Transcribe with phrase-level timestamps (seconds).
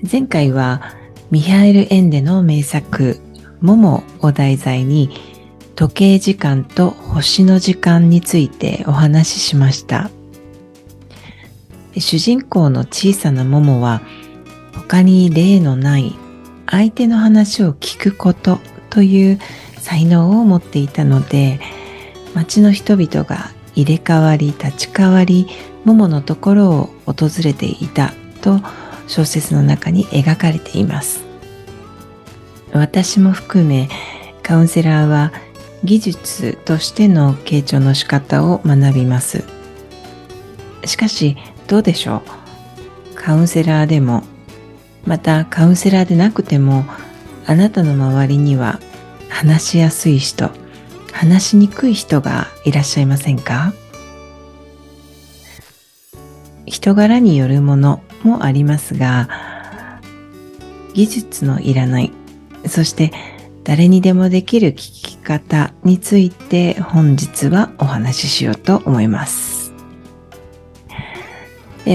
[0.00, 0.94] 前回は
[1.30, 3.18] ミハエル・エンデの名作
[3.60, 5.10] 「モモ」を題材に
[5.74, 10.10] 時計時間と星の時間についてお話ししました。
[11.96, 14.02] 主人公の小さなモモは
[14.72, 16.14] 他に例のない
[16.66, 18.60] 相手の話を聞くこと
[18.90, 19.38] という
[19.80, 21.60] 才能を持っていたので
[22.34, 25.48] 町の人々が入れ替わり立ち替わり
[25.84, 28.12] モモのところを訪れていた
[28.42, 28.60] と
[29.08, 31.24] 小説の中に描かれています。
[32.72, 33.88] 私も含め
[34.42, 35.32] カウンセラーは
[35.82, 39.42] 技術としての傾聴の仕方を学びます。
[40.84, 41.36] しかし
[41.66, 42.22] どうでしょ
[43.12, 43.14] う？
[43.14, 44.22] カウンセラーでも
[45.04, 46.84] またカウンセラーでなくても
[47.46, 48.80] あなたの周りには
[49.28, 50.50] 話しやすい人
[51.12, 53.72] 話しにくい人がいらっしゃいませんか？
[56.66, 59.28] 人柄によるものもありますが
[60.94, 62.12] 技術のいらない
[62.66, 63.12] そして
[63.68, 69.74] 誰にでもできる聞き方について本日はお話ししようと思います。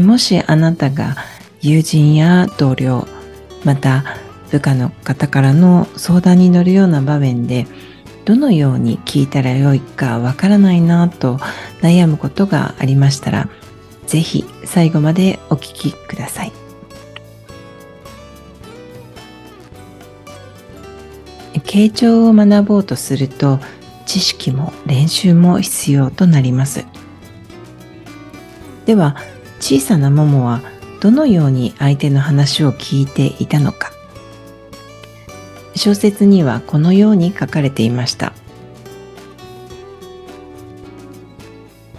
[0.00, 1.16] もしあなたが
[1.60, 3.06] 友人や同僚、
[3.64, 4.04] また
[4.50, 7.68] 部下の方からの相談に乗るような場面で
[8.24, 11.36] どのように聞いたらよいかわからないなと
[11.82, 13.48] 悩むことがありましたら、
[14.10, 16.52] ぜひ最後までお聞きください。
[21.54, 23.60] 傾聴を学ぼうとすると
[24.06, 26.86] 知識も練習も必要となります。
[28.84, 29.14] では
[29.60, 30.60] 小さなももは
[31.00, 33.92] どのように相手の話を聞いていたのか。
[35.76, 38.32] 小説にはこのように書かれていました。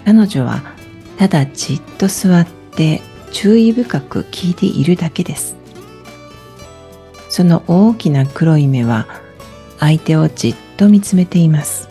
[0.03, 0.80] 彼女は
[1.21, 2.99] ただじっと座って
[3.31, 5.55] 注意深く聞いているだけです。
[7.29, 9.05] その大きな黒い目は
[9.77, 11.87] 相手をじっと見つめています。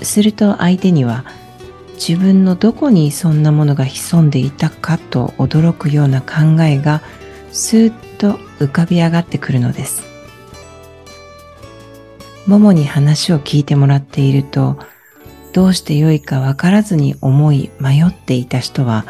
[0.00, 1.24] すると相手には
[1.94, 7.02] 自分のどこにそんなものが潜んでいたかと驚くような考えが
[7.50, 10.04] スーッと浮かび上がってくるのです。
[12.46, 14.78] ももに話を聞いてもらっていると
[15.54, 19.06] どうしてよいかわからずに思い迷っていた人は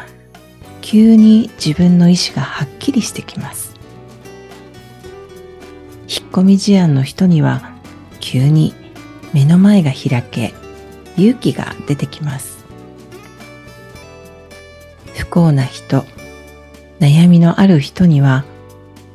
[0.81, 3.73] 急に自分の意志がはっきりしてきます。
[6.07, 7.73] 引っ込み思案の人には
[8.19, 8.75] 急に
[9.33, 10.53] 目の前が開け
[11.17, 12.63] 勇気が出てきます。
[15.15, 16.05] 不幸な人
[16.99, 18.45] 悩みのある人には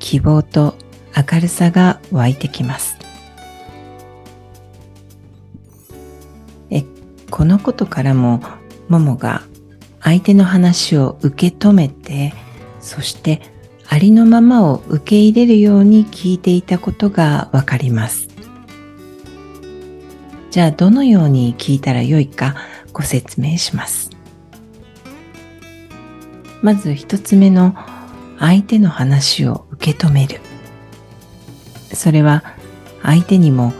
[0.00, 0.74] 希望と
[1.16, 2.89] 明るさが湧いてきます。
[7.30, 8.42] このことからも
[8.88, 9.42] ももが
[10.02, 12.34] 相手の話を受け止めて
[12.80, 13.40] そして
[13.88, 18.28] ありのままを受け入れるように聞いていたことがわかります。
[20.50, 22.54] じゃあどのように聞いたらよいか
[22.92, 24.10] ご説明します。
[26.62, 27.74] まず一つ目の
[28.38, 30.40] 相手の話を受け止める。
[31.92, 32.44] それは
[33.02, 33.72] 相手にも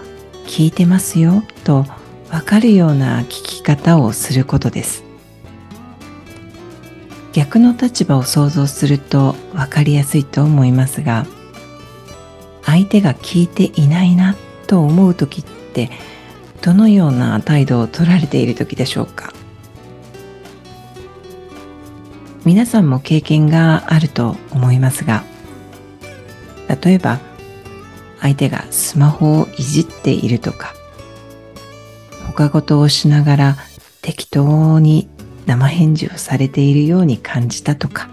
[0.47, 1.87] 聞いてますよと
[2.31, 5.05] わかるような聞き方をすることです。
[7.33, 11.27] 逆の立場を想像すると分かりやすいと思いますが
[12.65, 14.35] 相手が聞いていないな
[14.67, 15.91] と思う時って
[16.61, 19.33] どのような態度を取られている時でしょうか？
[22.45, 25.23] 皆さんも経験があると思いますが
[26.83, 27.21] 例えば
[28.21, 30.75] 相手がスマホをいじっているとか
[32.41, 33.57] 他事をしながら
[34.01, 35.11] 適当に
[35.45, 38.09] 生返事をされているように感じたとか、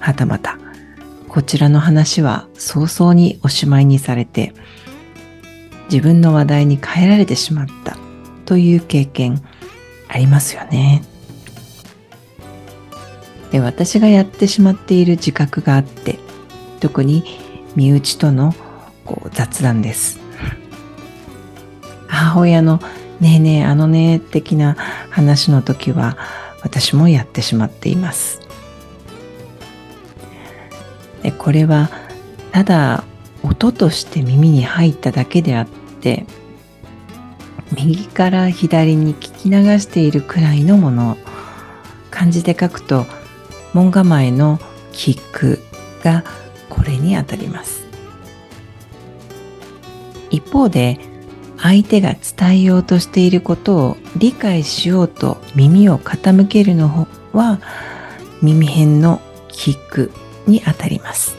[0.00, 0.58] はたまた、
[1.30, 4.52] こちらの話は早々におしまいにされて、
[5.90, 7.96] 自分の話題に変えられてしまった
[8.44, 9.42] という経験
[10.06, 11.02] ありますよね。
[13.50, 16.18] で、私がやってしまっている自覚があって、
[16.80, 17.24] 特に
[17.76, 18.54] 身内との
[19.06, 20.27] こう雑談です。
[22.18, 22.80] 母親の
[23.20, 24.74] ねえねえあのね的な
[25.10, 26.18] 話の時は
[26.62, 28.40] 私もやってしまっています。
[31.22, 31.90] でこれは
[32.52, 33.04] ただ
[33.42, 36.26] 音として耳に入っただけであって
[37.76, 41.16] 右から左に聞き流しているくらいのもの
[42.10, 43.06] 漢字で書くと
[43.74, 44.58] 門構えの
[44.92, 45.60] 聞く
[46.02, 46.24] が
[46.68, 47.86] これにあたります。
[50.30, 51.17] 一方で
[51.60, 57.60] 相手が伝えようとしていることを理解しようと耳を傾けるのは
[58.42, 60.12] 耳辺の聞く
[60.46, 61.38] にあたります。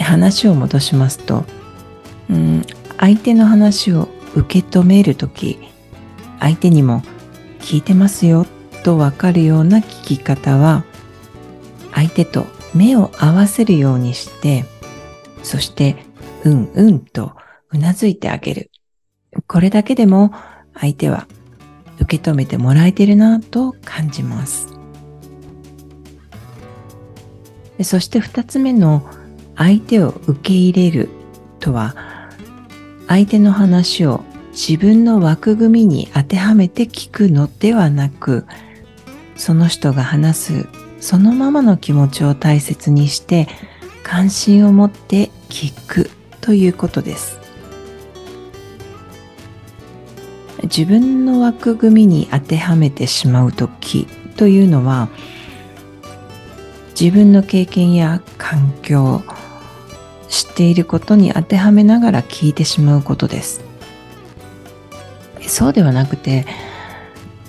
[0.00, 1.44] 話を戻しますと、
[2.30, 2.62] うん、
[2.98, 5.58] 相手の話を受け止めるとき
[6.40, 7.02] 相手にも
[7.60, 8.46] 聞いてますよ
[8.82, 10.84] とわかるような聞き方は
[11.92, 14.64] 相手と目を合わせるようにして
[15.42, 16.03] そして
[16.44, 17.32] うんうんと
[17.70, 18.70] うなずいてあげる。
[19.46, 20.32] これだけでも
[20.74, 21.26] 相手は
[22.00, 24.68] 受け止めてもらえてるなと感じます。
[27.82, 29.08] そして二つ目の
[29.56, 31.08] 相手を受け入れる
[31.58, 31.96] とは
[33.08, 38.46] 相手の話を自分の枠組みに当てはめて聞くのではなく
[39.36, 40.68] その人が話す
[41.00, 43.48] そのままの気持ちを大切にして
[44.04, 46.10] 関心を持って聞く。
[46.44, 47.38] ということです。
[50.64, 54.06] 自分の枠組みに当てはめてしまう時
[54.36, 55.08] というのは
[57.00, 59.22] 自分の経験や環境
[60.28, 63.62] 知っていることに当てはめながら聞いてしまうことです。
[65.40, 66.44] そうではなくて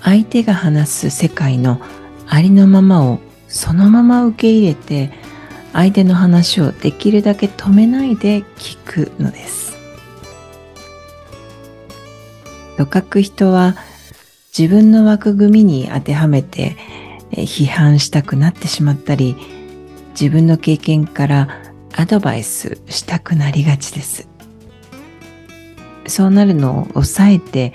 [0.00, 1.82] 相手が話す世界の
[2.26, 5.12] ありのままをそのまま受け入れて
[5.76, 9.76] 相手の話をできるだけ止めないで聞くのです
[12.76, 13.74] とかく人は
[14.56, 16.76] 自分の枠組みに当てはめて
[17.30, 19.36] 批判したくなってしまったり
[20.18, 21.62] 自分の経験から
[21.94, 24.28] アドバイスしたくなりがちです。
[26.06, 27.72] そうなるのを抑えて、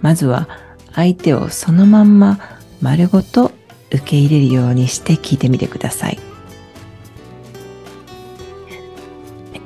[0.00, 0.48] まずは
[0.94, 2.38] 相手をそのまんま
[2.80, 3.52] 丸ごと
[3.90, 6.27] 受け入れるようにして聞いてみてください。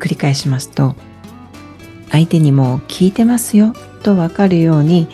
[0.03, 0.97] 繰り返しますと、
[2.11, 3.73] 相手にも聞いてますよ
[4.03, 5.07] とわかるように、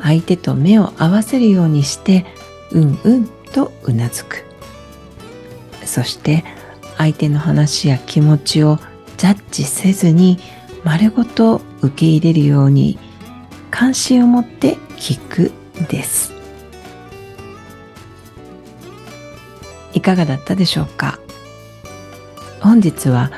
[0.00, 2.24] 相手と目を合わせるようにして、
[2.70, 4.44] うんうんとうなずく。
[5.84, 6.44] そして
[6.96, 8.78] 相手の話や気持ちを
[9.16, 10.38] ジャッジせずに
[10.84, 12.98] 丸ごと受け入れるように
[13.70, 15.52] 関心を持って聞く
[15.88, 16.32] です
[19.92, 21.18] いかがだったでしょうか？
[22.60, 23.30] 本日は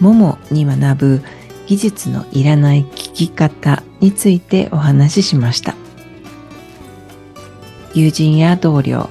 [0.00, 1.22] ももに学ぶ
[1.66, 5.74] 技術のいらない聞き方についてお話ししました
[7.94, 9.08] 友人や同僚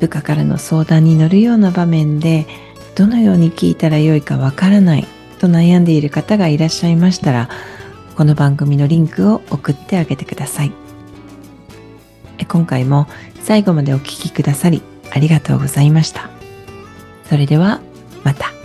[0.00, 2.46] 部下からの相談に乗るような場面で
[2.94, 5.06] どのように聞いたらよいかわからない
[5.38, 7.48] と悩んでいる方がいらっしゃいましたら、
[8.16, 10.72] この番組のリンクを送ってあげてください。
[12.48, 13.06] 今回も
[13.42, 16.28] 最後までお聴きくださりありがとうございました。
[17.28, 17.80] それでは
[18.24, 18.57] また。